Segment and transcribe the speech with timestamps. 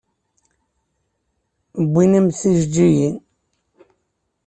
[1.87, 3.15] Wwin-am-d tijeǧǧigin.